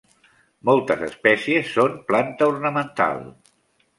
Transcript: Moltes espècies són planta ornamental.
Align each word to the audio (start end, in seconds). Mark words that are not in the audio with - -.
Moltes 0.69 1.01
espècies 1.07 1.69
són 1.75 1.99
planta 2.09 2.47
ornamental. 2.53 3.21